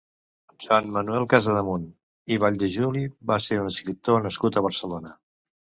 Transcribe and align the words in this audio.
Joan 0.63 0.87
Manuel 0.95 1.27
Casademunt 1.33 1.85
i 2.37 2.41
Valldejuli 2.45 3.07
va 3.35 3.41
ser 3.49 3.61
un 3.67 3.73
escriptor 3.75 4.29
nascut 4.29 4.57
a 4.63 4.69
Barcelona. 4.71 5.17